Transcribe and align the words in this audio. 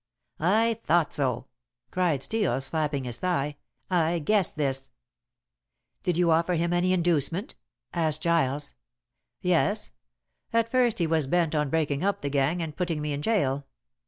"I 0.39 0.79
thought 0.87 1.13
so!" 1.13 1.45
cried 1.91 2.23
Steel, 2.23 2.59
slapping 2.59 3.03
his 3.03 3.19
thigh. 3.19 3.57
"I 3.87 4.17
guessed 4.17 4.55
this." 4.55 4.91
"Did 6.01 6.17
you 6.17 6.31
offer 6.31 6.55
him 6.55 6.73
any 6.73 6.91
inducement?" 6.91 7.53
asked 7.93 8.21
Giles. 8.23 8.73
"Yes. 9.41 9.91
At 10.51 10.71
first 10.71 10.97
he 10.97 11.05
was 11.05 11.27
bent 11.27 11.53
on 11.53 11.69
breaking 11.69 12.03
up 12.03 12.21
the 12.21 12.31
gang 12.31 12.63
and 12.63 12.75
putting 12.75 12.99
me 12.99 13.13
in 13.13 13.21
jail. 13.21 13.67